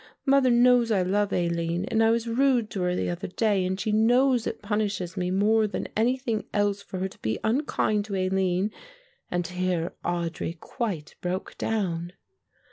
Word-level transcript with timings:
Mother 0.25 0.49
knows 0.49 0.89
I 0.89 1.03
love 1.03 1.31
Aline 1.31 1.85
and 1.89 2.03
I 2.03 2.09
was 2.09 2.27
rude 2.27 2.71
to 2.71 2.81
her 2.81 2.95
the 2.95 3.07
other 3.11 3.27
day 3.27 3.63
and 3.63 3.79
she 3.79 3.91
knows 3.91 4.47
it 4.47 4.63
punishes 4.63 5.15
me 5.15 5.29
more 5.29 5.67
than 5.67 5.89
anything 5.95 6.45
else 6.55 6.81
for 6.81 6.97
her 6.97 7.07
to 7.07 7.19
be 7.19 7.37
unkind 7.43 8.05
to 8.05 8.15
Aline"; 8.15 8.71
and 9.29 9.45
here 9.45 9.93
Audry 10.03 10.59
quite 10.59 11.13
broke 11.21 11.55
down. 11.59 12.13